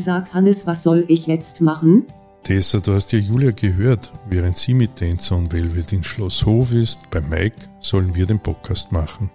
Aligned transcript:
Sag 0.00 0.32
Hannes, 0.32 0.66
was 0.66 0.82
soll 0.82 1.04
ich 1.08 1.26
jetzt 1.26 1.60
machen? 1.60 2.06
Tessa, 2.42 2.80
du 2.80 2.94
hast 2.94 3.12
ja 3.12 3.18
Julia 3.18 3.50
gehört. 3.50 4.10
Während 4.30 4.56
sie 4.56 4.72
mit 4.72 4.96
Tänzer 4.96 5.36
und 5.36 5.52
Velvet 5.52 5.92
in 5.92 6.02
Schloss 6.02 6.46
Hof 6.46 6.72
ist, 6.72 7.10
bei 7.10 7.20
Mike 7.20 7.56
sollen 7.80 8.14
wir 8.14 8.24
den 8.24 8.40
Podcast 8.40 8.92
machen. 8.92 9.30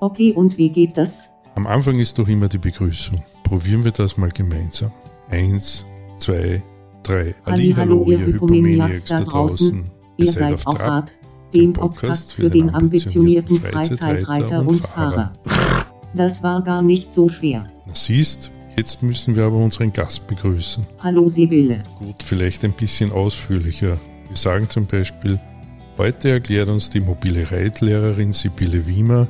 Okay, 0.00 0.32
und 0.32 0.58
wie 0.58 0.68
geht 0.68 0.98
das? 0.98 1.30
Am 1.54 1.68
Anfang 1.68 2.00
ist 2.00 2.18
doch 2.18 2.26
immer 2.26 2.48
die 2.48 2.58
Begrüßung. 2.58 3.22
Probieren 3.44 3.84
wir 3.84 3.92
das 3.92 4.16
mal 4.16 4.30
gemeinsam. 4.30 4.90
Eins, 5.30 5.86
zwei, 6.16 6.60
drei. 7.04 7.36
Halli, 7.46 7.72
hallo, 7.76 8.04
ihr 8.08 8.18
Hypomaniacs 8.18 9.04
da 9.04 9.20
draußen. 9.20 9.84
Ihr 10.16 10.32
seid 10.32 10.66
auf 10.66 10.74
Trab, 10.74 11.08
dem 11.54 11.72
Podcast 11.72 12.32
für 12.32 12.50
den 12.50 12.74
ambitionierten 12.74 13.60
Freizeitreiter 13.60 14.66
und 14.66 14.80
Fahrer. 14.80 15.34
Das 16.16 16.42
war 16.42 16.62
gar 16.62 16.82
nicht 16.82 17.14
so 17.14 17.28
schwer. 17.28 17.68
Siehst, 17.92 18.50
Jetzt 18.76 19.02
müssen 19.02 19.36
wir 19.36 19.44
aber 19.44 19.56
unseren 19.56 19.92
Gast 19.92 20.26
begrüßen. 20.26 20.84
Hallo 20.98 21.28
Sibylle. 21.28 21.84
Gut, 22.00 22.22
vielleicht 22.24 22.64
ein 22.64 22.72
bisschen 22.72 23.12
ausführlicher. 23.12 23.98
Wir 24.28 24.36
sagen 24.36 24.68
zum 24.68 24.86
Beispiel, 24.86 25.38
heute 25.96 26.30
erklärt 26.30 26.68
uns 26.68 26.90
die 26.90 27.00
mobile 27.00 27.50
Reitlehrerin 27.52 28.32
Sibylle 28.32 28.86
Wiemer, 28.88 29.28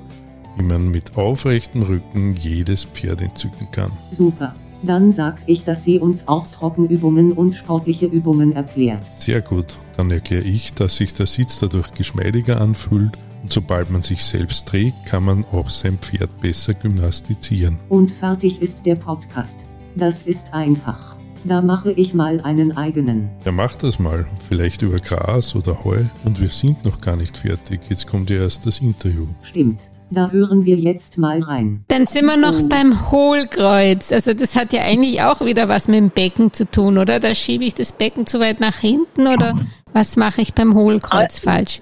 wie 0.57 0.63
man 0.63 0.91
mit 0.91 1.17
aufrechtem 1.17 1.83
Rücken 1.83 2.37
jedes 2.37 2.85
Pferd 2.85 3.21
entzücken 3.21 3.71
kann. 3.71 3.93
Super. 4.13 4.55
Dann 4.85 5.13
sag 5.13 5.41
ich, 5.47 5.65
dass 5.65 5.85
sie 5.85 5.99
uns 5.99 6.29
auch 6.29 6.47
Trockenübungen 6.49 7.33
und 7.33 7.55
sportliche 7.55 8.07
Übungen 8.07 8.53
erklärt. 8.53 9.03
Sehr 9.19 9.41
gut. 9.41 9.77
Dann 9.97 10.11
erkläre 10.11 10.45
ich, 10.45 10.75
dass 10.75 10.97
sich 10.97 11.15
der 11.15 11.27
Sitz 11.27 11.61
dadurch 11.61 11.93
geschmeidiger 11.93 12.61
anfühlt 12.61 13.13
und 13.43 13.53
sobald 13.53 13.91
man 13.91 14.03
sich 14.03 14.25
selbst 14.25 14.69
trägt, 14.69 15.07
kann 15.07 15.25
man 15.25 15.45
auch 15.53 15.71
sein 15.71 15.99
Pferd 15.99 16.41
besser 16.41 16.75
gymnastizieren. 16.75 17.79
Und 17.89 18.11
fertig 18.11 18.61
ist 18.61 18.85
der 18.85 18.97
Podcast. 18.97 19.65
Das 19.97 20.23
ist 20.23 20.53
einfach. 20.53 21.17
Da 21.45 21.61
mache 21.61 21.93
ich 21.93 22.15
mal 22.15 22.41
einen 22.41 22.75
eigenen. 22.77 23.29
Ja, 23.45 23.53
mach 23.53 23.77
das 23.77 23.99
mal. 23.99 24.27
Vielleicht 24.49 24.81
über 24.81 24.97
Gras 24.97 25.55
oder 25.55 25.85
Heu. 25.85 26.05
Und 26.25 26.41
wir 26.41 26.49
sind 26.49 26.85
noch 26.87 27.03
gar 27.03 27.17
nicht 27.17 27.37
fertig. 27.37 27.81
Jetzt 27.91 28.07
kommt 28.07 28.31
ja 28.31 28.39
erst 28.39 28.65
das 28.65 28.81
Interview. 28.81 29.27
Stimmt. 29.43 29.81
Da 30.15 30.31
hören 30.31 30.65
wir 30.65 30.77
jetzt 30.77 31.19
mal 31.19 31.41
rein. 31.41 31.85
Dann 31.89 32.07
sind 32.07 32.27
wir 32.27 32.37
noch 32.37 32.63
oh. 32.63 32.69
beim 32.69 33.11
Hohlkreuz. 33.11 34.13
Also 34.13 34.33
das 34.33 34.57
hat 34.57 34.73
ja 34.73 34.83
eigentlich 34.83 35.23
auch 35.23 35.41
wieder 35.41 35.69
was 35.69 35.89
mit 35.89 35.99
dem 35.99 36.11
Becken 36.11 36.53
zu 36.53 36.71
tun, 36.71 36.99
oder? 36.99 37.19
Da 37.19 37.35
schiebe 37.35 37.65
ich 37.65 37.75
das 37.75 37.93
Becken 37.93 38.27
zu 38.27 38.39
weit 38.41 38.61
nach 38.61 38.79
hinten 38.79 39.27
oder 39.27 39.59
was 39.93 40.17
mache 40.17 40.41
ich 40.41 40.55
beim 40.55 40.75
Hohlkreuz 40.75 41.41
falsch? 41.41 41.81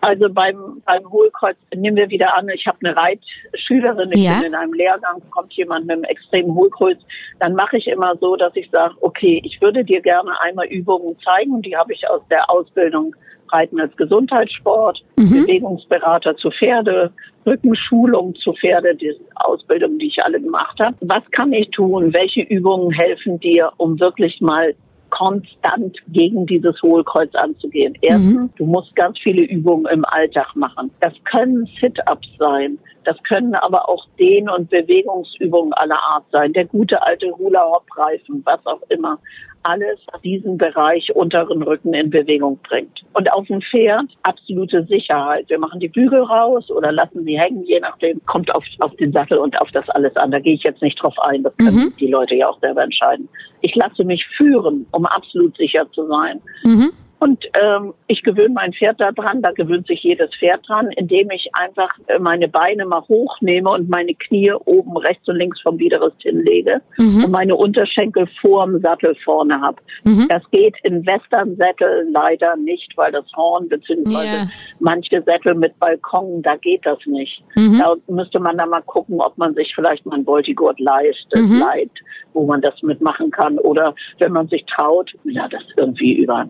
Also 0.00 0.28
beim, 0.30 0.82
beim 0.84 1.10
Hohlkreuz 1.10 1.56
nehmen 1.74 1.96
wir 1.96 2.10
wieder 2.10 2.36
an, 2.36 2.46
ich 2.50 2.66
habe 2.66 2.76
eine 2.84 2.94
Reitschülerin, 2.94 4.10
ich 4.12 4.22
ja. 4.22 4.34
bin 4.34 4.48
in 4.48 4.54
einem 4.54 4.74
Lehrgang, 4.74 5.22
kommt 5.30 5.54
jemand 5.54 5.86
mit 5.86 5.96
einem 5.96 6.04
extremen 6.04 6.54
Hohlkreuz, 6.54 6.98
dann 7.40 7.54
mache 7.54 7.78
ich 7.78 7.86
immer 7.86 8.14
so, 8.20 8.36
dass 8.36 8.54
ich 8.54 8.68
sage, 8.70 8.94
okay, 9.00 9.40
ich 9.44 9.62
würde 9.62 9.82
dir 9.82 10.02
gerne 10.02 10.38
einmal 10.42 10.66
Übungen 10.66 11.16
zeigen, 11.24 11.62
die 11.62 11.74
habe 11.74 11.94
ich 11.94 12.06
aus 12.06 12.20
der 12.28 12.50
Ausbildung 12.50 13.16
Reiten 13.50 13.80
als 13.80 13.96
Gesundheitssport, 13.96 15.02
mhm. 15.16 15.30
Bewegungsberater 15.30 16.36
zu 16.36 16.50
Pferde, 16.50 17.10
Rückenschulung 17.46 18.34
zu 18.36 18.52
Pferde, 18.52 18.94
die 18.94 19.14
Ausbildung, 19.36 19.98
die 19.98 20.06
ich 20.06 20.22
alle 20.22 20.40
gemacht 20.40 20.78
habe. 20.80 20.96
Was 21.00 21.22
kann 21.30 21.52
ich 21.52 21.70
tun? 21.70 22.12
Welche 22.12 22.42
Übungen 22.42 22.90
helfen 22.90 23.38
dir, 23.40 23.70
um 23.76 23.98
wirklich 24.00 24.40
mal 24.40 24.74
konstant 25.10 25.96
gegen 26.08 26.44
dieses 26.46 26.82
Hohlkreuz 26.82 27.32
anzugehen. 27.34 27.96
Erstens, 28.00 28.34
mhm. 28.34 28.50
du 28.56 28.66
musst 28.66 28.94
ganz 28.96 29.18
viele 29.20 29.42
Übungen 29.42 29.86
im 29.86 30.04
Alltag 30.06 30.56
machen. 30.56 30.90
Das 31.00 31.12
können 31.30 31.68
Sit-ups 31.80 32.28
sein. 32.38 32.78
Das 33.04 33.22
können 33.22 33.54
aber 33.54 33.88
auch 33.88 34.06
Dehn- 34.18 34.48
und 34.48 34.70
Bewegungsübungen 34.70 35.72
aller 35.74 36.00
Art 36.02 36.24
sein. 36.32 36.52
Der 36.52 36.64
gute 36.64 37.02
alte 37.02 37.30
Hula-Hop-Reifen, 37.36 38.42
was 38.44 38.64
auch 38.66 38.82
immer 38.88 39.18
alles 39.64 39.98
diesen 40.22 40.58
Bereich 40.58 41.14
unteren 41.14 41.62
Rücken 41.62 41.94
in 41.94 42.10
Bewegung 42.10 42.58
bringt. 42.68 43.02
Und 43.14 43.32
auf 43.32 43.46
dem 43.46 43.62
Pferd 43.62 44.06
absolute 44.22 44.84
Sicherheit. 44.84 45.48
Wir 45.48 45.58
machen 45.58 45.80
die 45.80 45.88
Bügel 45.88 46.22
raus 46.22 46.70
oder 46.70 46.92
lassen 46.92 47.24
sie 47.24 47.38
hängen, 47.38 47.64
je 47.64 47.80
nachdem, 47.80 48.24
kommt 48.26 48.54
auf, 48.54 48.64
auf 48.80 48.94
den 48.96 49.12
Sattel 49.12 49.38
und 49.38 49.58
auf 49.60 49.70
das 49.72 49.88
alles 49.90 50.14
an. 50.16 50.30
Da 50.30 50.38
gehe 50.38 50.54
ich 50.54 50.62
jetzt 50.62 50.82
nicht 50.82 51.02
drauf 51.02 51.18
ein, 51.20 51.42
das 51.42 51.56
können 51.56 51.76
mhm. 51.76 51.96
die 51.98 52.08
Leute 52.08 52.34
ja 52.34 52.48
auch 52.48 52.60
selber 52.60 52.82
entscheiden. 52.82 53.28
Ich 53.62 53.74
lasse 53.74 54.04
mich 54.04 54.24
führen, 54.36 54.86
um 54.92 55.06
absolut 55.06 55.56
sicher 55.56 55.90
zu 55.92 56.06
sein. 56.08 56.40
Mhm. 56.64 56.92
Und 57.18 57.44
ähm, 57.60 57.94
ich 58.06 58.22
gewöhne 58.22 58.54
mein 58.54 58.72
Pferd 58.72 59.00
daran, 59.00 59.40
da 59.40 59.52
gewöhnt 59.52 59.86
sich 59.86 60.02
jedes 60.02 60.30
Pferd 60.34 60.68
dran, 60.68 60.90
indem 60.96 61.30
ich 61.30 61.48
einfach 61.54 61.90
äh, 62.08 62.18
meine 62.18 62.48
Beine 62.48 62.84
mal 62.84 63.02
hochnehme 63.08 63.70
und 63.70 63.88
meine 63.88 64.14
Knie 64.14 64.52
oben 64.52 64.96
rechts 64.96 65.26
und 65.28 65.36
links 65.36 65.60
vom 65.60 65.78
Widerrist 65.78 66.20
hinlege 66.20 66.80
mhm. 66.98 67.24
und 67.24 67.30
meine 67.30 67.56
Unterschenkel 67.56 68.26
vorm 68.40 68.80
Sattel 68.80 69.14
vorne 69.24 69.60
habe. 69.60 69.76
Mhm. 70.04 70.26
Das 70.28 70.42
geht 70.50 70.74
in 70.82 71.06
Western-Sätteln 71.06 72.12
leider 72.12 72.56
nicht, 72.56 72.92
weil 72.96 73.12
das 73.12 73.26
Horn 73.36 73.68
beziehungsweise 73.68 74.28
yeah. 74.28 74.48
manche 74.80 75.22
Sättel 75.22 75.54
mit 75.54 75.78
Balkon, 75.78 76.42
da 76.42 76.56
geht 76.56 76.84
das 76.84 76.98
nicht. 77.06 77.42
Mhm. 77.54 77.78
Da 77.78 77.94
müsste 78.08 78.40
man 78.40 78.58
dann 78.58 78.70
mal 78.70 78.82
gucken, 78.82 79.20
ob 79.20 79.38
man 79.38 79.54
sich 79.54 79.72
vielleicht 79.74 80.04
mal 80.04 80.16
ein 80.16 80.26
Voltigurt 80.26 80.78
leistet, 80.80 81.40
mhm. 81.40 81.58
leiht, 81.58 81.92
wo 82.32 82.44
man 82.44 82.60
das 82.60 82.82
mitmachen 82.82 83.30
kann. 83.30 83.58
Oder 83.58 83.94
wenn 84.18 84.32
man 84.32 84.48
sich 84.48 84.64
traut, 84.66 85.10
ja, 85.24 85.48
das 85.48 85.62
irgendwie 85.76 86.14
über 86.14 86.46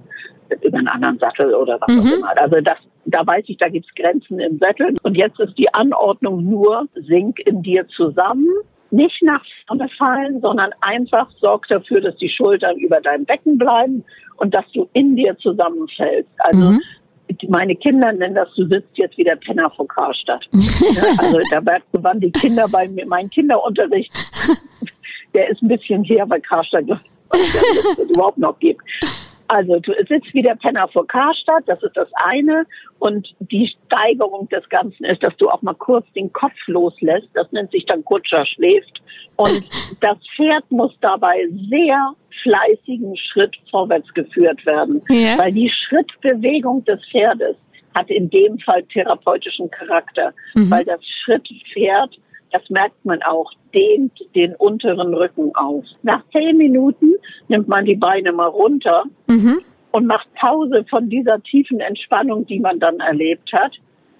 über 0.63 0.79
einen 0.79 0.89
anderen 0.89 1.19
Sattel 1.19 1.55
oder 1.55 1.79
was 1.81 1.95
mhm. 1.95 2.01
auch 2.01 2.17
immer. 2.17 2.41
Also 2.41 2.61
das, 2.61 2.79
da 3.07 3.27
weiß 3.27 3.45
ich, 3.47 3.57
da 3.59 3.69
gibt's 3.69 3.95
Grenzen 3.95 4.39
im 4.41 4.59
Sattel. 4.59 4.95
Und 5.03 5.17
jetzt 5.17 5.39
ist 5.41 5.57
die 5.59 5.73
Anordnung 5.73 6.45
nur, 6.45 6.87
sink 6.95 7.41
in 7.41 7.63
dir 7.63 7.87
zusammen, 7.89 8.47
nicht 8.91 9.23
nach 9.23 9.43
vorne 9.67 9.89
fallen, 9.99 10.41
sondern 10.41 10.71
einfach 10.81 11.29
sorg 11.41 11.67
dafür, 11.69 12.01
dass 12.01 12.17
die 12.17 12.29
Schultern 12.29 12.77
über 12.77 13.01
deinem 13.01 13.25
Becken 13.25 13.59
bleiben 13.59 14.05
und 14.37 14.55
dass 14.55 14.65
du 14.73 14.89
in 14.93 15.17
dir 15.17 15.37
zusammenfällst. 15.39 16.31
Also 16.39 16.73
mhm. 16.73 16.81
meine 17.49 17.75
Kinder 17.75 18.13
nennen 18.13 18.35
das, 18.35 18.49
du 18.55 18.67
sitzt 18.67 18.97
jetzt 18.97 19.19
wieder 19.19 19.37
Penner 19.37 19.71
vor 19.71 19.89
Karstadt. 19.89 20.47
also 20.53 21.41
da 21.51 22.03
waren 22.03 22.21
die 22.21 22.31
Kinder 22.31 22.69
bei 22.69 22.89
mir, 22.89 23.07
mein 23.07 23.29
Kinderunterricht, 23.31 24.13
der 25.35 25.49
ist 25.49 25.63
ein 25.63 25.69
bisschen 25.69 26.05
her 26.05 26.27
bei 26.27 26.39
Karstadt, 26.41 26.85
es 27.33 27.99
überhaupt 28.11 28.39
noch 28.39 28.59
gibt. 28.59 28.83
Also 29.49 29.79
du 29.79 29.93
sitzt 30.09 30.33
wie 30.33 30.43
der 30.43 30.55
Penner 30.55 30.89
vor 30.89 31.07
Karstadt, 31.07 31.65
das 31.67 31.83
ist 31.83 31.97
das 31.97 32.09
eine. 32.15 32.67
Und 32.99 33.35
die 33.39 33.73
Steigerung 33.87 34.49
des 34.49 34.69
Ganzen 34.69 35.05
ist, 35.05 35.23
dass 35.23 35.37
du 35.37 35.49
auch 35.49 35.63
mal 35.63 35.75
kurz 35.75 36.07
den 36.15 36.33
Kopf 36.33 36.57
loslässt. 36.67 37.29
Das 37.35 37.51
nennt 37.53 37.71
sich 37.71 37.85
dann 37.87 38.05
Kutscher 38.05 38.47
schläft. 38.47 39.03
Und 39.37 39.65
das 40.01 40.17
Pferd 40.37 40.71
muss 40.71 40.93
dabei 41.01 41.47
sehr 41.71 42.15
fleißigen 42.43 43.17
Schritt 43.17 43.57
vorwärts 43.71 44.13
geführt 44.15 44.65
werden. 44.67 45.03
Ja. 45.09 45.39
Weil 45.39 45.53
die 45.53 45.71
Schrittbewegung 45.71 46.85
des 46.85 47.01
Pferdes 47.11 47.57
hat 47.95 48.11
in 48.11 48.29
dem 48.31 48.59
Fall 48.59 48.83
therapeutischen 48.85 49.71
Charakter. 49.71 50.33
Mhm. 50.55 50.71
Weil 50.71 50.85
das 50.85 51.01
Schrittpferd 51.25 52.17
das 52.55 52.71
merkt 52.71 53.05
man 53.05 53.21
auch, 53.25 53.51
dehnt 53.75 54.13
den 54.37 54.55
unteren 54.55 55.13
Rücken 55.13 55.51
aus. 55.57 55.85
Nach 56.05 56.23
zehn 56.31 56.57
Minuten 56.57 57.15
nimmt 57.49 57.67
man 57.67 57.85
die 57.85 57.97
Beine 57.97 58.33
mal 58.33 58.47
runter 58.47 59.03
mhm. 59.27 59.61
und 59.91 60.07
macht 60.07 60.33
Pause 60.35 60.85
von 60.89 61.11
dieser 61.11 61.43
tiefen 61.43 61.81
Entspannung, 61.81 62.47
die 62.47 62.61
man 62.61 62.79
dann 62.79 63.01
erlebt 63.01 63.53
hat. 63.53 63.73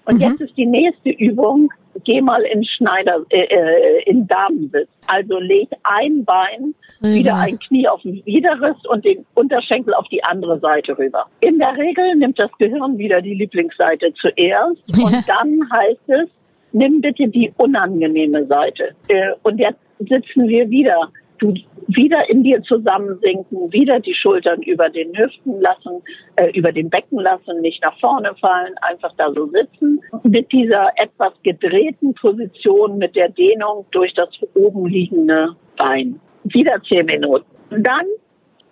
Und 0.03 0.15
mhm. 0.15 0.21
jetzt 0.21 0.41
ist 0.41 0.57
die 0.57 0.65
nächste 0.65 1.11
Übung, 1.11 1.71
geh 2.03 2.19
mal 2.19 2.41
in 2.41 2.65
Schneider, 2.65 3.25
äh, 3.29 3.43
äh 3.43 4.03
in 4.05 4.27
Damensitz. 4.27 4.89
Also 5.07 5.39
leg 5.39 5.69
ein 5.83 6.25
Bein, 6.25 6.75
mhm. 6.99 7.13
wieder 7.13 7.35
ein 7.35 7.57
Knie 7.57 7.87
auf 7.87 8.01
den 8.01 8.21
Widerriss 8.25 8.85
und 8.89 9.05
den 9.05 9.25
Unterschenkel 9.33 9.93
auf 9.93 10.09
die 10.09 10.21
andere 10.25 10.59
Seite 10.59 10.97
rüber. 10.97 11.25
In 11.39 11.57
der 11.57 11.77
Regel 11.77 12.17
nimmt 12.17 12.37
das 12.37 12.51
Gehirn 12.59 12.97
wieder 12.97 13.21
die 13.21 13.35
Lieblingsseite 13.35 14.13
zuerst 14.19 14.81
und 14.99 15.23
dann 15.25 15.69
heißt 15.71 16.09
es, 16.09 16.29
nimm 16.75 17.01
bitte 17.01 17.27
die 17.27 17.51
unangenehme 17.57 18.45
Seite. 18.47 18.95
Äh, 19.07 19.31
und 19.43 19.57
jetzt 19.57 19.79
sitzen 19.99 20.47
wir 20.47 20.69
wieder. 20.69 21.09
Du 21.37 21.53
wieder 21.87 22.29
in 22.29 22.43
dir 22.43 22.61
zusammensinken, 22.63 23.71
wieder 23.71 23.99
die 23.99 24.13
Schultern 24.13 24.61
über 24.63 24.89
den 24.89 25.15
Hüften 25.17 25.59
lassen, 25.59 26.01
äh, 26.37 26.49
über 26.57 26.71
den 26.71 26.89
Becken 26.89 27.19
lassen, 27.19 27.59
nicht 27.61 27.83
nach 27.83 27.97
vorne 27.99 28.33
fallen, 28.39 28.73
einfach 28.81 29.13
da 29.17 29.31
so 29.33 29.47
sitzen. 29.47 30.01
Mit 30.23 30.51
dieser 30.51 30.89
etwas 30.95 31.33
gedrehten 31.43 32.13
Position, 32.13 32.97
mit 32.97 33.15
der 33.15 33.29
Dehnung 33.29 33.85
durch 33.91 34.13
das 34.13 34.29
oben 34.53 34.87
liegende 34.87 35.55
Bein. 35.77 36.19
Wieder 36.45 36.81
zehn 36.87 37.05
Minuten. 37.05 37.45
Dann, 37.69 38.05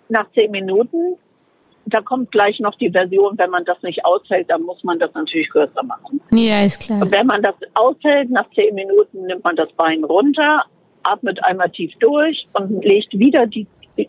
nach 0.08 0.30
zehn 0.32 0.50
Minuten, 0.50 1.16
da 1.86 2.00
kommt 2.00 2.30
gleich 2.32 2.60
noch 2.60 2.74
die 2.76 2.90
Version, 2.90 3.36
wenn 3.36 3.50
man 3.50 3.64
das 3.64 3.82
nicht 3.82 4.04
aushält, 4.04 4.50
dann 4.50 4.62
muss 4.62 4.82
man 4.84 4.98
das 4.98 5.12
natürlich 5.14 5.50
kürzer 5.50 5.82
machen. 5.82 6.20
Ja, 6.32 6.62
ist 6.64 6.80
klar. 6.80 7.02
Und 7.02 7.10
wenn 7.12 7.26
man 7.26 7.42
das 7.42 7.54
aushält, 7.74 8.30
nach 8.30 8.48
zehn 8.54 8.74
Minuten 8.74 9.26
nimmt 9.26 9.44
man 9.44 9.56
das 9.56 9.70
Bein 9.72 10.04
runter, 10.04 10.64
atmet 11.02 11.42
einmal 11.44 11.70
tief 11.70 11.92
durch 12.00 12.46
und 12.54 12.84
legt 12.84 13.12
wieder 13.18 13.46
die 13.46 13.66
äh, 13.96 14.06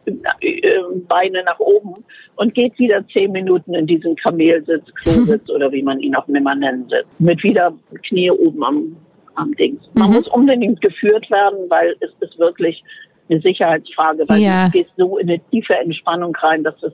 Beine 1.08 1.44
nach 1.44 1.60
oben 1.60 1.94
und 2.38 2.54
geht 2.54 2.78
wieder 2.80 3.06
zehn 3.10 3.32
Minuten 3.32 3.74
in 3.76 3.86
diesen 3.86 4.16
Kamelsitz, 4.16 4.86
Klositz 4.96 5.50
oder 5.54 5.72
wie 5.72 5.84
man 5.84 6.00
ihn 6.00 6.16
auch 6.16 6.28
immer 6.28 6.56
nennen 6.56 6.90
will. 6.90 7.04
Mit 7.20 7.44
wieder 7.44 7.74
Knie 8.08 8.32
oben 8.32 8.64
am, 8.64 8.96
am 9.36 9.54
Ding. 9.54 9.80
Man 9.94 10.10
mhm. 10.10 10.16
muss 10.16 10.28
unbedingt 10.30 10.82
geführt 10.82 11.30
werden, 11.30 11.70
weil 11.70 11.96
es 12.00 12.12
ist 12.22 12.40
wirklich 12.40 12.84
eine 13.30 13.42
Sicherheitsfrage, 13.42 14.24
weil 14.28 14.42
ja. 14.42 14.66
du 14.66 14.72
gehst 14.72 14.92
so 14.98 15.18
in 15.18 15.30
eine 15.30 15.40
tiefe 15.52 15.76
Entspannung 15.76 16.36
rein, 16.36 16.64
dass 16.64 16.82
es 16.84 16.94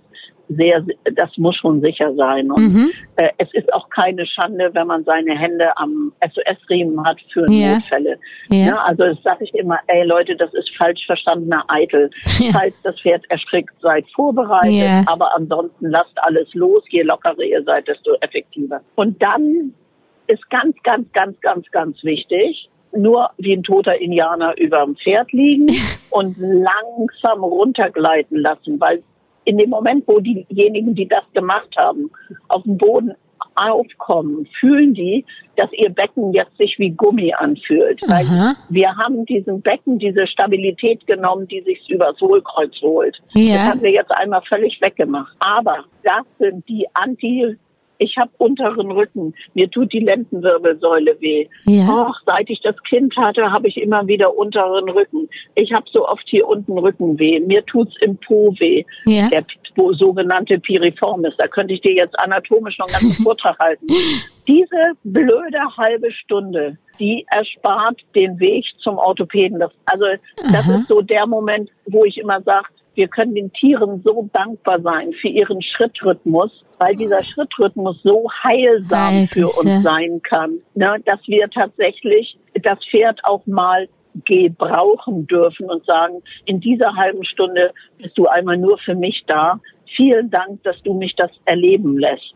sehr, 0.57 0.83
das 1.15 1.38
muss 1.38 1.56
schon 1.56 1.81
sicher 1.81 2.13
sein. 2.15 2.51
Und 2.51 2.74
mhm. 2.74 2.92
äh, 3.15 3.30
es 3.38 3.53
ist 3.53 3.71
auch 3.74 3.89
keine 3.89 4.25
Schande, 4.25 4.69
wenn 4.74 4.88
man 4.88 5.03
seine 5.03 5.38
Hände 5.38 5.75
am 5.77 6.12
SOS-Riemen 6.21 7.03
hat 7.06 7.18
für 7.31 7.50
ja. 7.50 7.75
Notfälle. 7.75 8.18
Ja. 8.50 8.57
ja 8.57 8.75
also 8.83 9.03
das 9.03 9.21
sage 9.24 9.45
ich 9.45 9.53
immer, 9.53 9.80
ey 9.88 10.03
Leute, 10.03 10.36
das 10.36 10.53
ist 10.53 10.69
falsch 10.77 11.06
verstandener 11.06 11.63
Eitel. 11.68 12.09
Ja. 12.39 12.51
Falls 12.53 12.74
das 12.83 13.00
Pferd 13.00 13.24
erschrickt, 13.30 13.74
seid 13.81 14.06
vorbereitet, 14.15 15.07
aber 15.07 15.36
ansonsten 15.36 15.89
lasst 15.89 16.18
alles 16.24 16.51
los. 16.54 16.83
Je 16.89 17.04
lockerer 17.04 17.39
ihr 17.39 17.63
seid, 17.63 17.88
desto 17.88 18.15
effektiver. 18.21 18.81
Und 18.95 19.21
dann 19.21 19.74
ist 20.27 20.50
ganz, 20.50 20.75
ganz, 20.83 21.12
ganz, 21.13 21.39
ganz, 21.42 21.69
ganz 21.71 22.04
wichtig, 22.04 22.69
nur 22.94 23.30
wie 23.38 23.54
ein 23.54 23.63
toter 23.63 24.00
Indianer 24.00 24.57
über 24.57 24.83
dem 24.86 24.95
Pferd 24.95 25.31
liegen 25.31 25.68
und 26.09 26.36
langsam 26.38 27.44
runtergleiten 27.44 28.38
lassen, 28.38 28.80
weil 28.80 29.04
in 29.46 29.58
dem 29.58 29.70
Moment, 29.70 30.08
wo 30.08 30.20
diejenigen, 30.20 30.96
die 30.96 31.08
das 31.08 31.24
gemacht 31.34 31.70
haben, 31.78 32.12
auf 32.48 32.64
dem 32.64 32.78
Boden 32.78 33.14
aufkommen, 33.56 34.48
fühlen 34.60 34.94
die, 34.94 35.26
dass 35.56 35.70
ihr 35.74 35.90
Becken 35.90 36.32
jetzt 36.34 36.56
sich 36.58 36.76
wie 36.78 36.92
Gummi 36.92 37.34
anfühlt. 37.34 38.00
Weil 38.08 38.56
wir 38.70 38.96
haben 38.96 39.26
diesem 39.26 39.62
Becken 39.62 40.00
diese 40.00 40.28
Stabilität 40.28 41.06
genommen, 41.08 41.48
die 41.48 41.62
sich 41.62 41.90
übers 41.90 42.20
Hohlkreuz 42.22 42.74
holt. 42.82 43.18
Ja. 43.34 43.56
Das 43.56 43.70
haben 43.70 43.82
wir 43.82 43.92
jetzt 43.92 44.12
einmal 44.12 44.42
völlig 44.48 44.80
weggemacht. 44.82 45.36
Aber 45.40 45.86
das 46.04 46.24
sind 46.40 46.68
die 46.70 46.88
Anti 46.94 47.58
ich 48.01 48.18
habe 48.18 48.31
unteren 48.39 48.92
Rücken, 48.92 49.36
mir 49.53 49.69
tut 49.69 49.94
die 49.94 50.00
Lendenwirbelsäule 50.00 51.15
weh. 51.19 51.48
Ja. 51.65 51.88
Och, 51.88 52.15
seit 52.25 52.50
ich 52.50 52.59
das 52.62 52.75
Kind 52.89 53.15
hatte, 53.15 53.51
habe 53.51 53.68
ich 53.68 53.77
immer 53.77 54.07
wieder 54.07 54.36
unteren 54.36 54.89
Rücken. 54.89 55.30
Ich 55.53 55.71
habe 55.71 55.86
so 55.92 56.07
oft 56.07 56.27
hier 56.27 56.48
unten 56.48 56.80
Rückenweh. 56.80 57.39
Mir 57.42 57.63
tut's 57.65 57.95
im 58.01 58.18
Po 58.18 58.56
weh. 58.57 58.83
Ja. 59.06 59.30
Der 59.30 59.45
sogenannte 59.75 60.59
Piriformis. 60.59 61.33
Da 61.38 61.48
könnte 61.48 61.75
ich 61.75 61.81
dir 61.81 61.94
jetzt 61.94 62.18
anatomisch 62.19 62.77
noch 62.80 62.88
einen 62.88 62.94
ganzen 62.94 63.24
Vortrag 63.24 63.57
halten. 63.59 63.86
Diese 64.47 64.94
blöde 65.04 65.59
halbe 65.77 66.12
Stunde, 66.12 66.77
die 67.00 67.25
erspart 67.30 68.01
den 68.15 68.39
Weg 68.39 68.65
zum 68.80 68.97
Orthopäden. 68.97 69.59
Das, 69.59 69.71
also 69.86 70.06
das 70.38 70.65
Aha. 70.65 70.80
ist 70.80 70.88
so 70.88 71.01
der 71.01 71.27
Moment, 71.27 71.69
wo 71.86 72.04
ich 72.04 72.18
immer 72.18 72.42
sage, 72.42 72.68
wir 72.96 73.08
können 73.08 73.36
den 73.36 73.52
Tieren 73.54 74.02
so 74.04 74.30
dankbar 74.34 74.82
sein 74.82 75.14
für 75.14 75.30
ihren 75.30 75.62
Schrittrhythmus, 75.62 76.64
weil 76.78 76.96
dieser 76.96 77.24
Schrittrhythmus 77.24 78.02
so 78.04 78.28
heilsam 78.44 79.14
Heilkisse. 79.14 79.40
für 79.40 79.48
uns 79.48 79.84
sein 79.84 80.22
kann, 80.24 80.60
ne, 80.76 80.98
dass 81.06 81.20
wir 81.28 81.50
tatsächlich 81.50 82.38
das 82.62 82.80
Pferd 82.90 83.20
auch 83.24 83.46
mal 83.46 83.88
gebrauchen 84.26 85.26
dürfen 85.28 85.70
und 85.70 85.86
sagen, 85.86 86.22
in 86.46 86.60
dieser 86.60 86.96
halben 86.96 87.24
Stunde 87.24 87.72
bist 87.98 88.18
du 88.18 88.28
einmal 88.28 88.58
nur 88.58 88.78
für 88.80 88.96
mich 88.96 89.24
da. 89.28 89.60
Vielen 89.96 90.30
Dank, 90.30 90.64
dass 90.64 90.82
du 90.84 90.94
mich 90.94 91.16
das 91.16 91.32
erleben 91.46 91.98
lässt. 91.98 92.34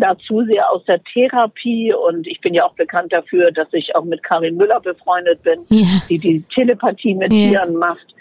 Da 0.00 0.16
zu 0.18 0.44
sehr 0.44 0.70
aus 0.70 0.84
der 0.84 1.02
Therapie 1.04 1.92
und 1.92 2.26
ich 2.26 2.40
bin 2.40 2.54
ja 2.54 2.64
auch 2.64 2.74
bekannt 2.74 3.12
dafür, 3.12 3.50
dass 3.52 3.68
ich 3.72 3.94
auch 3.94 4.04
mit 4.04 4.22
Karin 4.22 4.56
Müller 4.56 4.80
befreundet 4.80 5.42
bin, 5.42 5.60
ja. 5.68 5.86
die 6.08 6.18
die 6.18 6.42
Telepathie 6.54 7.14
mit 7.14 7.32
ja. 7.32 7.48
Tieren 7.48 7.76
macht. 7.76 8.14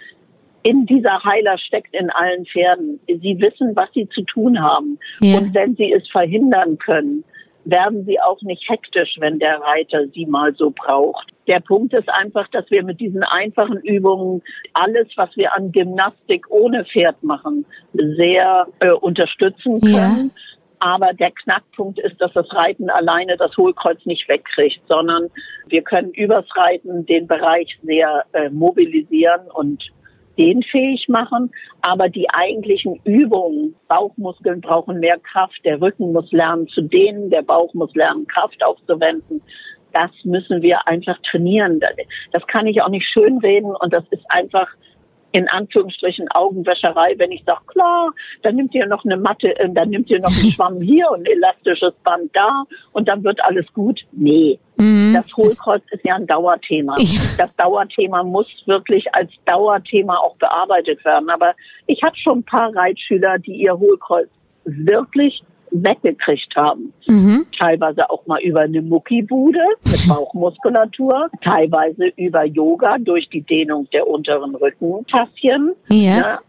In 0.64 0.86
dieser 0.86 1.24
Heiler 1.24 1.58
steckt 1.58 1.94
in 1.96 2.10
allen 2.10 2.46
Pferden. 2.46 3.00
Sie 3.08 3.40
wissen, 3.40 3.76
was 3.76 3.88
sie 3.94 4.10
zu 4.10 4.22
tun 4.24 4.62
haben. 4.62 5.00
Ja. 5.22 5.38
Und 5.38 5.54
wenn 5.54 5.76
sie 5.76 5.94
es 5.94 6.08
verhindern 6.10 6.78
können, 6.78 7.24
werden 7.66 8.06
sie 8.06 8.20
auch 8.20 8.42
nicht 8.42 8.68
hektisch, 8.70 9.16
wenn 9.20 9.40
der 9.40 9.60
Reiter 9.62 10.08
sie 10.14 10.26
mal 10.26 10.54
so 10.56 10.72
braucht. 10.72 11.28
Der 11.48 11.60
Punkt 11.60 11.94
ist 11.94 12.10
einfach, 12.10 12.48
dass 12.50 12.70
wir 12.70 12.84
mit 12.84 13.00
diesen 13.00 13.24
einfachen 13.24 13.78
Übungen 13.78 14.42
alles, 14.74 15.08
was 15.16 15.36
wir 15.36 15.54
an 15.56 15.72
Gymnastik 15.72 16.50
ohne 16.50 16.86
Pferd 16.86 17.22
machen, 17.24 17.66
sehr 17.94 18.68
äh, 18.80 18.92
unterstützen 18.92 19.82
können. 19.82 20.32
Ja. 20.34 20.59
Aber 20.80 21.14
der 21.14 21.32
Knackpunkt 21.32 22.00
ist, 22.00 22.20
dass 22.22 22.32
das 22.34 22.52
Reiten 22.54 22.90
alleine 22.90 23.36
das 23.38 23.56
Hohlkreuz 23.58 24.06
nicht 24.06 24.28
wegkriegt, 24.30 24.82
sondern 24.88 25.30
wir 25.68 25.82
können 25.82 26.12
übers 26.14 26.46
Reiten 26.56 27.06
den 27.06 27.28
Bereich 27.28 27.78
sehr 27.84 28.24
äh, 28.34 28.50
mobilisieren 28.50 29.50
und 29.54 29.84
dehnfähig 30.38 31.08
machen. 31.10 31.52
Aber 31.82 32.08
die 32.08 32.30
eigentlichen 32.30 33.00
Übungen, 33.04 33.76
Bauchmuskeln 33.88 34.62
brauchen 34.62 35.00
mehr 35.00 35.20
Kraft, 35.20 35.60
der 35.66 35.82
Rücken 35.82 36.14
muss 36.14 36.32
lernen 36.32 36.68
zu 36.70 36.82
dehnen, 36.82 37.30
der 37.30 37.42
Bauch 37.42 37.74
muss 37.74 37.94
lernen, 37.94 38.26
Kraft 38.28 38.64
aufzuwenden. 38.64 39.42
Das 39.92 40.12
müssen 40.24 40.62
wir 40.62 40.88
einfach 40.88 41.18
trainieren. 41.30 41.82
Das 42.32 42.46
kann 42.48 42.68
ich 42.68 42.82
auch 42.82 42.90
nicht 42.90 43.08
schönreden 43.12 43.76
und 43.76 43.94
das 43.94 44.04
ist 44.12 44.24
einfach 44.30 44.70
in 45.32 45.48
Anführungsstrichen 45.48 46.28
Augenwäscherei, 46.32 47.16
wenn 47.18 47.32
ich 47.32 47.44
sage, 47.46 47.62
klar, 47.68 48.12
dann 48.42 48.56
nimmt 48.56 48.74
ihr 48.74 48.88
noch 48.88 49.06
eine 49.06 49.18
Matte, 49.18 49.58
äh, 49.60 49.70
dann 49.72 49.90
nimmt 49.90 50.10
ihr 50.10 50.20
noch 50.20 50.32
einen 50.32 50.52
Schwamm 50.54 50.82
hier 50.82 51.10
und 51.12 51.22
ein 51.22 51.26
elastisches 51.26 51.94
Band 52.04 52.32
da 52.34 52.64
und 52.94 53.08
dann 53.08 53.24
wird 53.24 53.44
alles 53.44 53.66
gut. 53.74 54.00
Nee. 54.12 54.60
Mhm. 54.78 55.14
Das 55.14 55.26
Hohlkreuz 55.36 55.84
ist 55.92 56.04
ja 56.04 56.16
ein 56.16 56.26
Dauerthema. 56.26 56.96
Das 57.38 57.50
Dauerthema 57.58 58.24
muss 58.24 58.48
wirklich 58.66 59.06
als 59.14 59.32
Dauerthema 59.46 60.18
auch 60.18 60.36
bearbeitet 60.38 61.04
werden. 61.06 61.30
Aber 61.30 61.54
ich 61.88 62.02
habe 62.04 62.16
schon 62.18 62.40
ein 62.40 62.44
paar 62.44 62.74
Reitschüler, 62.76 63.38
die 63.40 63.54
ihr 63.54 63.78
Hohlkreuz 63.78 64.30
wirklich 64.66 65.42
weggekriegt 65.72 66.56
haben. 66.56 66.94
Mhm. 67.08 67.46
Teilweise 67.58 68.10
auch 68.10 68.26
mal 68.28 68.42
über 68.42 68.62
eine 68.62 68.82
Muckibude 68.82 69.64
mit 69.86 70.08
Bauchmuskulatur, 70.08 71.30
teilweise 71.42 72.12
über 72.16 72.46
Yoga 72.46 72.98
durch 73.00 73.30
die 73.30 73.42
Dehnung 73.42 73.88
der 73.94 74.08
unteren 74.08 74.56
Rückenfaszien. 74.56 75.74
Ja. 75.90 76.20
Ne? 76.20 76.40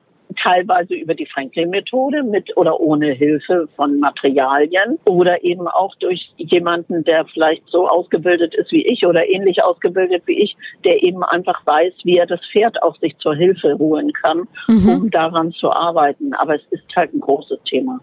teilweise 0.42 0.94
über 0.94 1.14
die 1.14 1.26
Franklin-Methode 1.26 2.22
mit 2.22 2.56
oder 2.56 2.80
ohne 2.80 3.12
Hilfe 3.12 3.68
von 3.76 3.98
Materialien 3.98 4.98
oder 5.04 5.42
eben 5.44 5.66
auch 5.68 5.94
durch 5.96 6.32
jemanden, 6.36 7.04
der 7.04 7.24
vielleicht 7.26 7.62
so 7.68 7.88
ausgebildet 7.88 8.54
ist 8.54 8.70
wie 8.72 8.86
ich 8.86 9.06
oder 9.06 9.28
ähnlich 9.28 9.62
ausgebildet 9.62 10.22
wie 10.26 10.42
ich, 10.42 10.56
der 10.84 11.02
eben 11.02 11.22
einfach 11.22 11.64
weiß, 11.66 11.92
wie 12.04 12.16
er 12.16 12.26
das 12.26 12.40
Pferd 12.52 12.82
auf 12.82 12.96
sich 12.98 13.16
zur 13.18 13.34
Hilfe 13.34 13.76
holen 13.78 14.12
kann, 14.12 14.46
mhm. 14.68 14.88
um 14.88 15.10
daran 15.10 15.52
zu 15.52 15.70
arbeiten. 15.70 16.32
Aber 16.34 16.56
es 16.56 16.62
ist 16.70 16.84
halt 16.96 17.12
ein 17.14 17.20
großes 17.20 17.58
Thema. 17.64 18.00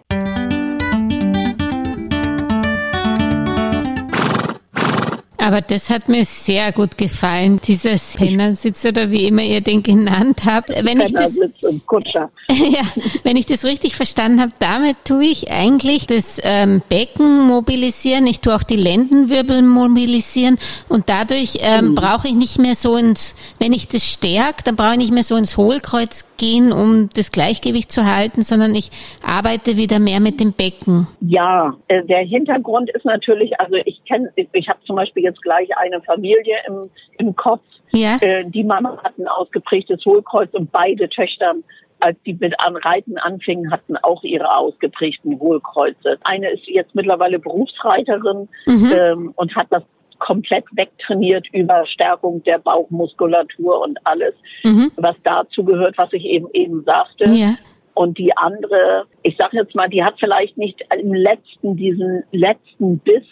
Aber 5.47 5.61
das 5.61 5.89
hat 5.89 6.09
mir 6.09 6.25
sehr 6.25 6.73
gut 6.73 6.97
gefallen, 6.97 7.61
dieser 7.65 7.95
Pennersitz 8.17 8.83
oder 8.83 9.11
wie 9.11 9.27
immer 9.27 9.43
ihr 9.43 9.61
den 9.61 9.81
genannt 9.81 10.41
habt. 10.45 10.67
Wenn 10.67 10.99
ich 10.99 11.13
das, 11.13 11.37
und 11.61 11.85
Kutscher. 11.85 12.29
ja, 12.49 12.81
wenn 13.23 13.37
ich 13.37 13.45
das 13.45 13.63
richtig 13.63 13.95
verstanden 13.95 14.41
habe, 14.41 14.51
damit 14.59 14.97
tue 15.05 15.23
ich 15.23 15.49
eigentlich 15.49 16.05
das 16.05 16.41
ähm, 16.43 16.81
Becken 16.89 17.47
mobilisieren, 17.47 18.27
ich 18.27 18.41
tue 18.41 18.53
auch 18.53 18.63
die 18.63 18.75
Lendenwirbel 18.75 19.61
mobilisieren 19.61 20.57
und 20.89 21.07
dadurch 21.07 21.59
ähm, 21.61 21.91
mhm. 21.91 21.95
brauche 21.95 22.27
ich 22.27 22.33
nicht 22.33 22.59
mehr 22.59 22.75
so 22.75 22.97
ins, 22.97 23.33
wenn 23.57 23.71
ich 23.71 23.87
das 23.87 24.03
stärke, 24.03 24.63
dann 24.65 24.75
brauche 24.75 24.91
ich 24.91 24.97
nicht 24.97 25.13
mehr 25.13 25.23
so 25.23 25.37
ins 25.37 25.55
Hohlkreuz 25.55 26.25
gehen, 26.35 26.73
um 26.73 27.09
das 27.15 27.31
Gleichgewicht 27.31 27.91
zu 27.91 28.05
halten, 28.05 28.41
sondern 28.43 28.75
ich 28.75 28.91
arbeite 29.25 29.77
wieder 29.77 29.99
mehr 29.99 30.19
mit 30.19 30.39
dem 30.39 30.53
Becken. 30.53 31.07
Ja, 31.21 31.75
äh, 31.87 32.03
der 32.05 32.19
Hintergrund 32.19 32.89
ist 32.91 33.05
natürlich, 33.05 33.59
also 33.59 33.75
ich 33.85 34.03
kenne, 34.05 34.31
ich 34.35 34.69
habe 34.69 34.79
zum 34.85 34.95
Beispiel 34.95 35.23
jetzt 35.23 35.36
gleich 35.41 35.69
eine 35.77 36.01
Familie 36.01 36.57
im, 36.67 36.89
im 37.17 37.35
Kopf. 37.35 37.63
Ja. 37.91 38.17
Äh, 38.21 38.45
die 38.45 38.63
Mama 38.63 38.97
hat 39.03 39.17
ein 39.17 39.27
ausgeprägtes 39.27 40.05
Hohlkreuz 40.05 40.49
und 40.53 40.71
beide 40.71 41.09
Töchter 41.09 41.55
als 41.99 42.17
die 42.25 42.33
mit 42.33 42.53
an 42.59 42.75
Reiten 42.75 43.17
anfingen, 43.17 43.71
hatten 43.71 43.97
auch 43.97 44.23
ihre 44.23 44.55
ausgeprägten 44.55 45.39
Hohlkreuze. 45.39 46.17
Eine 46.23 46.51
ist 46.51 46.67
jetzt 46.67 46.93
mittlerweile 46.93 47.39
Berufsreiterin 47.39 48.47
mhm. 48.65 48.93
ähm, 48.95 49.33
und 49.35 49.55
hat 49.55 49.67
das 49.69 49.83
komplett 50.19 50.65
wegtrainiert 50.71 51.47
über 51.53 51.85
Stärkung 51.85 52.43
der 52.43 52.59
Bauchmuskulatur 52.59 53.81
und 53.81 53.99
alles, 54.03 54.33
mhm. 54.63 54.91
was 54.95 55.15
dazu 55.23 55.63
gehört, 55.63 55.97
was 55.97 56.11
ich 56.13 56.25
eben 56.25 56.47
eben 56.53 56.83
sagte. 56.83 57.29
Ja. 57.31 57.55
Und 57.93 58.17
die 58.17 58.35
andere, 58.37 59.05
ich 59.23 59.35
sage 59.37 59.57
jetzt 59.57 59.73
mal, 59.75 59.89
die 59.89 60.03
hat 60.03 60.15
vielleicht 60.19 60.57
nicht 60.57 60.83
im 60.99 61.13
letzten, 61.13 61.75
diesen 61.75 62.23
letzten 62.31 62.99
Biss, 62.99 63.25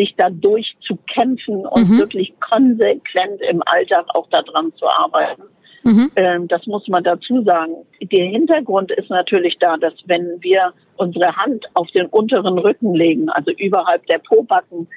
sich 0.00 0.14
da 0.16 0.30
durchzukämpfen 0.30 1.66
und 1.66 1.90
mhm. 1.90 1.98
wirklich 1.98 2.32
konsequent 2.40 3.40
im 3.50 3.62
Alltag 3.66 4.06
auch 4.14 4.28
daran 4.30 4.72
zu 4.76 4.86
arbeiten. 4.86 5.42
Mhm. 5.82 6.10
Ähm, 6.16 6.48
das 6.48 6.66
muss 6.66 6.88
man 6.88 7.04
dazu 7.04 7.42
sagen. 7.42 7.74
Der 8.00 8.26
Hintergrund 8.26 8.90
ist 8.92 9.10
natürlich 9.10 9.56
da, 9.60 9.76
dass 9.76 9.94
wenn 10.06 10.38
wir 10.40 10.72
unsere 10.96 11.36
Hand 11.36 11.66
auf 11.74 11.90
den 11.90 12.06
unteren 12.06 12.58
Rücken 12.58 12.94
legen, 12.94 13.28
also 13.28 13.50
überhalb 13.52 14.06
der 14.06 14.18
Pobacken, 14.18 14.88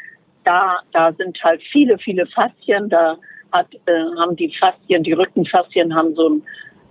da, 0.45 0.79
da 0.93 1.11
sind 1.13 1.37
halt 1.43 1.61
viele, 1.71 1.97
viele 1.97 2.25
Faszien, 2.27 2.89
da 2.89 3.17
hat, 3.51 3.67
äh, 3.85 4.19
haben 4.19 4.35
die 4.35 4.53
Faszien, 4.57 5.03
die 5.03 5.13
Rückenfaszien 5.13 5.93
haben 5.95 6.15
so 6.15 6.29
ein 6.29 6.43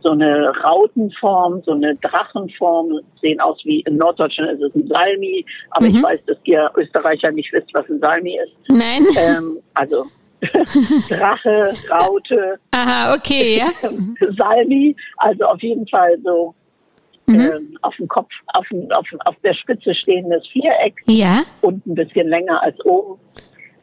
so 0.02 0.10
eine 0.10 0.52
Rautenform, 0.64 1.62
so 1.64 1.72
eine 1.72 1.96
Drachenform, 1.96 3.00
sehen 3.20 3.40
aus 3.40 3.60
wie 3.64 3.80
in 3.80 3.96
Norddeutschland 3.96 4.52
ist 4.52 4.62
es 4.62 4.74
ein 4.74 4.88
Salmi, 4.88 5.44
aber 5.70 5.88
mhm. 5.88 5.96
ich 5.96 6.02
weiß, 6.02 6.20
dass 6.26 6.38
ihr 6.44 6.70
Österreicher 6.76 7.30
nicht 7.32 7.52
wisst, 7.52 7.72
was 7.74 7.88
ein 7.88 8.00
Salmi 8.00 8.38
ist. 8.38 8.52
Nein. 8.68 9.06
Ähm, 9.16 9.58
also 9.74 10.06
Drache, 11.08 11.72
Raute. 11.90 12.58
Aha, 12.72 13.14
okay, 13.14 13.58
ja. 13.58 13.70
Salmi, 14.36 14.96
also 15.18 15.44
auf 15.44 15.62
jeden 15.62 15.86
Fall 15.86 16.16
so 16.24 16.54
mhm. 17.26 17.40
ähm, 17.40 17.78
auf 17.82 17.94
dem 17.96 18.08
Kopf, 18.08 18.30
auf, 18.54 18.66
auf, 18.90 19.06
auf 19.24 19.36
der 19.44 19.54
Spitze 19.54 19.94
stehendes 19.94 20.46
Viereck. 20.48 20.94
Ja. 21.06 21.42
Und 21.60 21.86
ein 21.86 21.94
bisschen 21.94 22.28
länger 22.28 22.62
als 22.62 22.78
oben. 22.84 23.20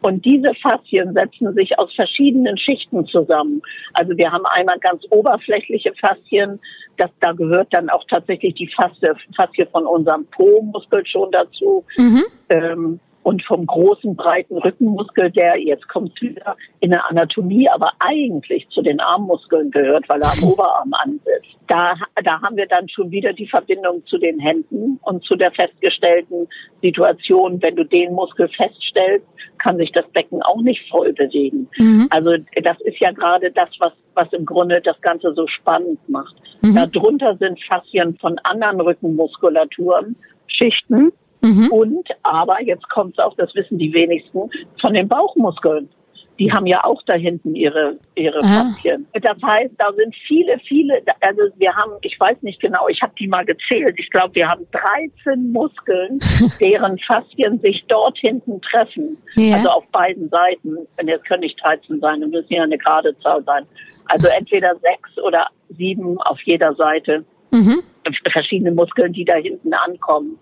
Und 0.02 0.24
diese 0.24 0.54
Faszien 0.62 1.14
setzen 1.14 1.54
sich 1.54 1.78
aus 1.78 1.94
verschiedenen 1.94 2.58
Schichten 2.58 3.06
zusammen. 3.08 3.62
Also 3.94 4.16
wir 4.18 4.32
haben 4.32 4.46
einmal 4.46 4.80
ganz 4.80 5.04
oberflächliche 5.10 5.94
Faszien, 6.00 6.60
das, 6.98 7.10
da 7.22 7.32
gehört 7.32 7.68
dann 7.72 7.90
auch 7.90 8.04
tatsächlich 8.10 8.56
die 8.56 8.70
Faszie, 8.76 9.14
Faszie 9.36 9.66
von 9.72 9.86
unserem 9.86 10.26
Po-Muskel 10.28 11.06
schon 11.06 11.32
dazu. 11.32 11.86
Mhm. 11.98 12.24
Ähm, 12.50 13.00
und 13.24 13.44
vom 13.44 13.66
großen, 13.66 14.16
breiten 14.16 14.58
Rückenmuskel, 14.58 15.32
der, 15.32 15.58
jetzt 15.60 15.88
kommt 15.88 16.20
wieder, 16.22 16.56
in 16.80 16.92
der 16.92 17.10
Anatomie, 17.10 17.70
aber 17.70 17.92
eigentlich 18.00 18.68
zu 18.70 18.82
den 18.82 19.00
Armmuskeln 19.00 19.72
gehört, 19.72 20.08
weil 20.08 20.22
er 20.22 20.32
am 20.32 20.50
Oberarm 20.50 20.94
ansetzt. 20.94 21.48
Da, 21.68 21.96
da 22.24 22.42
haben 22.42 22.56
wir 22.56 22.68
dann 22.68 22.88
schon 22.90 23.12
wieder 23.12 23.34
die 23.34 23.48
Verbindung 23.48 24.06
zu 24.06 24.18
den 24.18 24.40
Händen 24.40 25.00
und 25.04 25.24
zu 25.26 25.36
der 25.36 25.52
festgestellten 25.52 26.48
Situation, 26.82 27.62
wenn 27.62 27.76
du 27.76 27.84
den 27.84 28.14
Muskel 28.14 28.50
feststellst, 28.50 29.28
kann 29.60 29.78
sich 29.78 29.92
das 29.92 30.08
Becken 30.12 30.42
auch 30.42 30.62
nicht 30.62 30.90
voll 30.90 31.14
bewegen. 31.14 31.68
Mhm. 31.78 32.08
Also 32.10 32.32
das 32.64 32.80
ist 32.82 33.00
ja 33.00 33.12
gerade 33.12 33.52
das, 33.52 33.70
was, 33.80 33.92
was 34.14 34.32
im 34.34 34.46
Grunde 34.46 34.82
das 34.82 35.00
Ganze 35.02 35.34
so 35.34 35.46
spannend 35.48 36.00
macht. 36.08 36.36
Mhm. 36.62 36.90
Darunter 36.92 37.36
sind 37.38 37.60
Faszien 37.66 38.18
von 38.20 38.40
anderen 38.44 38.80
Rückenmuskulaturen, 38.82 40.16
Schichten, 40.48 41.12
Mhm. 41.42 41.68
Und 41.72 42.08
aber, 42.24 42.62
jetzt 42.62 42.90
kommt 42.90 43.18
es 43.18 43.24
auch, 43.24 43.36
das 43.36 43.54
wissen 43.56 43.78
die 43.78 43.94
wenigsten, 43.94 44.50
von 44.80 44.94
den 44.94 45.08
Bauchmuskeln. 45.08 45.90
Die 46.38 46.52
haben 46.54 46.66
ja 46.68 46.86
auch 46.86 47.02
da 47.06 47.16
hinten 47.16 47.54
ihre, 47.54 47.98
ihre 48.16 48.42
ah. 48.42 48.74
Das 49.14 49.38
heißt, 49.44 49.74
da 49.78 49.92
sind 49.92 50.16
viele, 50.26 50.58
viele, 50.60 51.02
also 51.20 51.42
wir 51.58 51.76
haben, 51.76 51.92
ich 52.02 52.18
weiß 52.18 52.42
nicht 52.44 52.62
genau, 52.62 52.88
ich 52.88 53.02
habe 53.02 53.12
die 53.20 53.28
mal 53.28 53.44
gezählt. 53.44 53.96
Ich 53.98 54.10
glaube, 54.10 54.36
wir 54.36 54.48
haben 54.48 54.66
13 54.72 55.52
Muskeln, 55.52 56.20
deren 56.62 56.98
Faszien 57.00 57.60
sich 57.60 57.84
dort 57.90 58.18
hinten 58.20 58.62
treffen. 58.62 59.18
Ja. 59.36 59.58
Also 59.58 59.70
auf 59.70 59.88
beiden 59.88 60.30
Seiten. 60.30 60.78
Und 60.78 61.08
jetzt 61.08 61.26
können 61.26 61.42
nicht 61.42 61.60
13 61.62 62.00
sein, 62.00 62.22
das 62.22 62.30
müssen 62.30 62.54
ja 62.54 62.64
eine 62.64 62.78
gerade 62.78 63.18
Zahl 63.20 63.44
sein. 63.44 63.66
Also 64.06 64.30
entweder 64.30 64.76
sechs 64.76 65.18
oder 65.22 65.48
sieben 65.78 66.18
auf 66.22 66.40
jeder 66.44 66.74
Seite. 66.76 67.26
Mhm. 67.52 67.84
Verschiedene 68.32 68.72
Muskeln, 68.72 69.12
die 69.12 69.26
da 69.26 69.36
hinten 69.36 69.74
ankommen. 69.74 70.40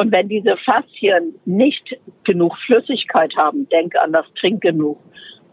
Und 0.00 0.12
wenn 0.12 0.28
diese 0.28 0.56
Faszien 0.64 1.34
nicht 1.44 1.96
genug 2.24 2.56
Flüssigkeit 2.64 3.34
haben, 3.36 3.68
denk 3.68 3.94
an 3.96 4.12
das 4.12 4.24
Trink 4.40 4.62
genug, 4.62 4.98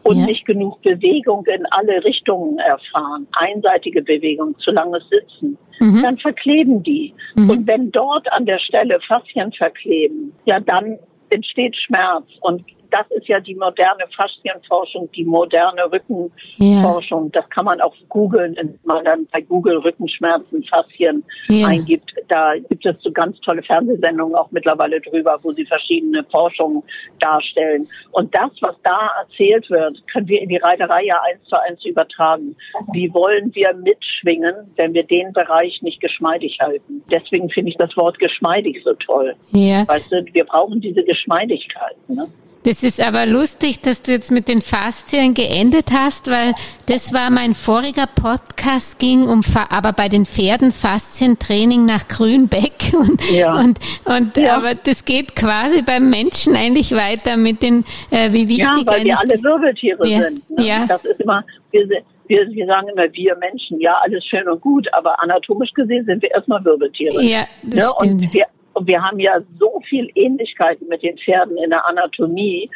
und 0.04 0.20
ja. 0.20 0.25
nicht 0.25 0.46
genug 0.46 0.82
Bewegung 0.84 1.46
in 1.48 1.66
alle 1.72 2.04
Richtungen 2.04 2.58
erfahren, 2.60 3.27
einseitige 3.34 4.01
Bewegung, 4.01 4.58
zu 4.60 4.72
langes 4.72 5.04
Sitzen, 5.10 5.58
mhm. 5.80 6.01
dann 6.01 6.18
verkleben 6.18 6.82
die. 6.82 7.13
Mhm. 7.36 7.50
Und 7.50 7.68
wenn 7.68 7.92
dort 7.92 8.32
an 8.32 8.46
der 8.46 8.60
Stelle 8.60 9.00
Faszien 9.06 9.51
verkleben, 9.51 10.32
ja, 10.46 10.60
dann 10.62 10.98
entsteht 11.30 11.75
Schmerz. 11.75 12.25
Und 12.39 12.63
das 12.91 13.10
ist 13.12 13.27
ja 13.27 13.39
die 13.39 13.56
moderne 13.56 14.06
Faszienforschung, 14.15 15.10
die 15.12 15.24
moderne 15.25 15.91
Rückenforschung. 15.91 17.25
Ja. 17.25 17.41
Das 17.41 17.50
kann 17.50 17.65
man 17.65 17.82
auch 17.82 17.94
googeln, 18.10 18.56
wenn 18.58 18.79
man 18.84 19.03
dann 19.06 19.27
bei 19.32 19.41
Google 19.41 19.77
Rückenschmerzen, 19.77 20.63
Faszien 20.63 21.24
ja. 21.50 21.67
eingibt. 21.67 22.13
Da 22.27 22.53
gibt 22.70 22.86
es 22.86 22.96
so 23.01 23.12
ganz 23.12 23.39
tolle 23.41 23.63
Fernsehsendungen 23.63 24.36
auch 24.36 24.51
mittlerweile 24.51 25.01
drüber, 25.01 25.39
wo 25.41 25.51
sie 25.53 25.65
verschiedene 25.65 26.24
Forschungen 26.25 26.84
darstellen. 27.20 27.88
Und 28.12 28.34
das, 28.34 28.51
was 28.62 28.75
da 28.84 29.12
erzählt 29.22 29.70
wird, 29.70 30.01
können 30.12 30.27
wir 30.27 30.41
in 30.41 30.50
die 30.50 30.58
Reiterei 30.58 31.06
ja 31.06 31.22
eins 31.29 31.44
zu 31.46 31.60
eins 31.62 31.84
übertragen. 31.86 32.56
Wie 32.94 33.13
wollen 33.13 33.53
wir 33.53 33.74
mitschwingen, 33.74 34.56
wenn 34.75 34.94
wir 34.94 35.03
den 35.03 35.34
Bereich 35.34 35.82
nicht 35.82 36.00
geschmeidig 36.00 36.58
halten? 36.60 37.03
Deswegen 37.12 37.50
finde 37.50 37.72
ich 37.72 37.77
das 37.77 37.96
Wort 37.98 38.20
geschmeidig 38.20 38.82
so 38.84 38.94
toll. 38.94 39.36
Ja. 39.51 39.88
Weißt 39.88 40.12
du, 40.12 40.25
wir 40.32 40.46
brauchen 40.46 40.82
diese 40.82 41.03
Geschmeidigkeit. 41.03 41.96
Ne? 42.08 42.27
Das 42.68 42.84
ist 42.84 43.00
aber 43.00 43.26
lustig, 43.26 43.80
dass 43.80 44.02
du 44.02 44.12
jetzt 44.12 44.30
mit 44.30 44.50
den 44.50 44.62
Faszien 44.62 45.34
geendet 45.34 45.94
hast, 45.94 46.30
weil 46.30 46.54
das 46.88 47.14
war 47.14 47.30
mein 47.30 47.54
voriger 47.56 48.08
Podcast, 48.14 49.00
ging 49.00 49.22
um, 49.22 49.42
aber 49.70 49.94
bei 49.94 50.10
den 50.10 50.26
Pferden 50.26 50.74
Faszientraining 50.74 51.86
nach 51.86 52.10
Grünbeck 52.10 52.92
und, 52.94 53.22
ja. 53.32 53.58
und, 53.58 53.80
und 54.04 54.36
ja. 54.36 54.58
aber 54.58 54.76
das 54.76 55.06
geht 55.06 55.34
quasi 55.34 55.82
beim 55.82 56.10
Menschen 56.10 56.58
eigentlich 56.58 56.92
weiter 56.92 57.38
mit 57.38 57.62
den, 57.62 57.86
äh, 58.12 58.34
wie 58.34 58.50
wichtig 58.50 58.66
Ja, 58.66 58.86
weil 58.86 59.06
wir 59.06 59.18
alle 59.18 59.42
Wirbeltiere 59.42 60.06
ja. 60.06 60.24
sind. 60.24 60.50
Ne? 60.50 60.66
Ja. 60.66 60.86
Das 60.88 61.06
ist 61.06 61.22
immer, 61.22 61.46
wir, 61.72 61.88
wir, 61.88 62.50
wir 62.50 62.66
sagen 62.66 62.90
immer, 62.90 63.14
wir 63.14 63.38
Menschen, 63.38 63.80
ja, 63.80 63.94
alles 64.02 64.26
schön 64.26 64.46
und 64.50 64.60
gut, 64.60 64.90
aber 64.92 65.24
anatomisch 65.24 65.72
gesehen 65.72 66.04
sind 66.04 66.22
wir 66.22 66.32
erstmal 66.32 66.66
Wirbeltiere. 66.66 67.24
Ja, 67.24 67.48
das 67.64 67.76
ne? 67.86 67.92
stimmt. 67.98 68.22
Und 68.24 68.34
wir, 68.34 68.46
und 68.78 68.88
wir 68.88 69.02
haben 69.02 69.20
ja 69.20 69.40
so 69.58 69.82
viel 69.90 70.08
Ähnlichkeiten 70.14 70.88
mit 70.88 71.02
den 71.02 71.18
Pferden 71.18 71.58
in 71.58 71.72
der 71.72 71.84
Anatomie. 71.88 72.70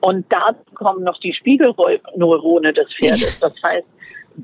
Und 0.00 0.26
da 0.28 0.54
kommen 0.74 1.02
noch 1.02 1.18
die 1.20 1.32
Spiegelneurone 1.32 2.74
des 2.74 2.92
Pferdes. 2.92 3.38
Das 3.40 3.54
heißt, 3.64 3.86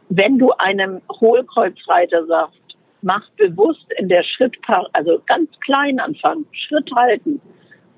wenn 0.08 0.38
du 0.38 0.52
einem 0.52 1.02
Hohlkreuzreiter 1.20 2.24
sagst, 2.24 2.62
mach 3.02 3.28
bewusst 3.36 3.84
in 3.98 4.08
der 4.08 4.22
Schrittpaar, 4.22 4.88
also 4.94 5.20
ganz 5.26 5.50
klein 5.60 6.00
anfangen, 6.00 6.46
Schritt 6.52 6.90
halten, 6.96 7.42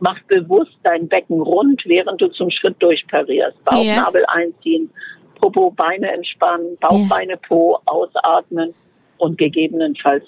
mach 0.01 0.21
bewusst 0.25 0.77
dein 0.83 1.07
Becken 1.07 1.41
rund, 1.41 1.81
während 1.87 2.21
du 2.21 2.27
zum 2.33 2.51
Schritt 2.51 2.83
durchparierst. 2.83 3.65
Bauchnabel 3.65 4.23
ja. 4.23 4.35
einziehen, 4.35 4.91
Popo, 5.37 5.71
Beine 5.71 6.11
entspannen, 6.11 6.77
Bauchbeine, 6.81 7.35
ja. 7.35 7.39
Po, 7.47 7.79
ausatmen 7.87 8.75
und 9.19 9.39
gegebenenfalls 9.39 10.25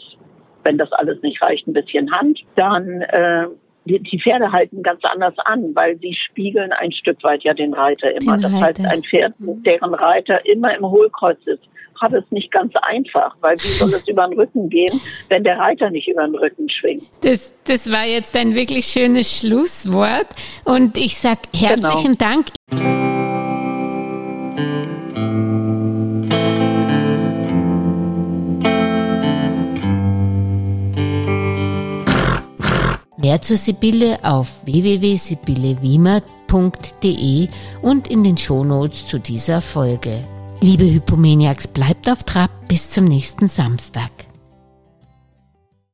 wenn 0.69 0.77
das 0.77 0.93
alles 0.93 1.21
nicht 1.23 1.41
reicht, 1.41 1.67
ein 1.67 1.73
bisschen 1.73 2.13
Hand, 2.13 2.41
dann 2.55 3.01
äh, 3.01 3.47
die, 3.87 4.01
die 4.01 4.21
Pferde 4.21 4.53
halten 4.53 4.83
ganz 4.83 5.01
anders 5.03 5.33
an, 5.47 5.75
weil 5.75 5.97
sie 5.99 6.15
spiegeln 6.15 6.73
ein 6.73 6.93
Stück 6.93 7.25
weit 7.25 7.43
ja 7.43 7.55
den 7.55 7.73
Reiter 7.73 8.11
immer. 8.21 8.37
Den 8.37 8.43
das 8.43 8.53
Reiter. 8.53 8.83
heißt, 8.83 8.93
ein 8.93 9.03
Pferd, 9.03 9.33
deren 9.39 9.95
Reiter 9.95 10.45
immer 10.45 10.77
im 10.77 10.85
Hohlkreuz 10.85 11.39
ist, 11.47 11.63
hat 11.99 12.13
es 12.13 12.25
nicht 12.31 12.53
ganz 12.53 12.75
einfach, 12.83 13.35
weil 13.41 13.57
wie 13.57 13.79
soll 13.79 13.89
es 13.95 14.07
über 14.07 14.29
den 14.29 14.39
Rücken 14.39 14.69
gehen, 14.69 15.01
wenn 15.31 15.43
der 15.43 15.59
Reiter 15.59 15.89
nicht 15.91 16.07
über 16.07 16.27
den 16.27 16.37
Rücken 16.37 16.69
schwingt? 16.69 17.05
Das, 17.23 17.57
das 17.65 17.91
war 17.91 18.05
jetzt 18.05 18.37
ein 18.37 18.55
wirklich 18.55 18.85
schönes 18.85 19.41
Schlusswort 19.41 20.29
und 20.67 20.99
ich 20.99 21.17
sag 21.17 21.39
herzlichen 21.57 22.19
genau. 22.19 22.45
Dank. 22.71 22.98
Mehr 33.29 33.43
zu 33.43 33.59
Sibylle 33.59 34.25
auf 34.25 34.49
www.sibyllewiemer.de 34.65 37.49
und 37.83 38.09
in 38.09 38.25
den 38.25 38.39
Shownotes 38.39 39.07
zu 39.07 39.19
dieser 39.19 39.61
Folge. 39.61 40.27
Liebe 40.63 40.91
Hypomaniacs, 40.91 41.69
bleibt 41.69 42.09
auf 42.09 42.25
Trab 42.25 42.51
bis 42.69 42.89
zum 42.89 43.05
nächsten 43.05 43.47
Samstag. 43.47 44.18